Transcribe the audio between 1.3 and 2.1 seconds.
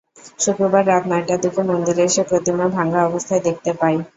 দিকে মন্দিরে